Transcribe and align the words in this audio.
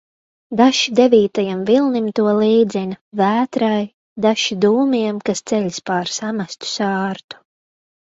Dažs 0.59 0.77
devītajam 0.99 1.59
vilnim 1.69 2.07
to 2.19 2.23
līdzina, 2.37 2.97
vētrai, 3.21 3.83
dažs 4.27 4.47
dūmiem, 4.65 5.21
kas 5.29 5.43
ceļas 5.53 5.79
pār 5.91 6.11
samestu 6.15 6.71
sārtu. 6.71 7.39